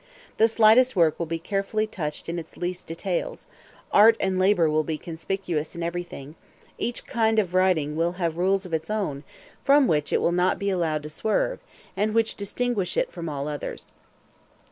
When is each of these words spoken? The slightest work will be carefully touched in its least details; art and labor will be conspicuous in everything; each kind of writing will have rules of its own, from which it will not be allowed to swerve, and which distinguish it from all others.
The 0.37 0.47
slightest 0.47 0.95
work 0.95 1.19
will 1.19 1.27
be 1.27 1.37
carefully 1.37 1.85
touched 1.85 2.27
in 2.27 2.39
its 2.39 2.57
least 2.57 2.87
details; 2.87 3.45
art 3.91 4.17
and 4.19 4.39
labor 4.39 4.67
will 4.67 4.83
be 4.83 4.97
conspicuous 4.97 5.75
in 5.75 5.83
everything; 5.83 6.33
each 6.79 7.05
kind 7.05 7.37
of 7.37 7.53
writing 7.53 7.95
will 7.95 8.13
have 8.13 8.35
rules 8.35 8.65
of 8.65 8.73
its 8.73 8.89
own, 8.89 9.23
from 9.63 9.85
which 9.85 10.11
it 10.11 10.19
will 10.19 10.31
not 10.31 10.57
be 10.57 10.71
allowed 10.71 11.03
to 11.03 11.09
swerve, 11.11 11.59
and 11.95 12.15
which 12.15 12.33
distinguish 12.33 12.97
it 12.97 13.11
from 13.11 13.29
all 13.29 13.47
others. 13.47 13.91